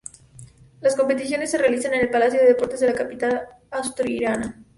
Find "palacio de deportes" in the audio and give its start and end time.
2.09-2.79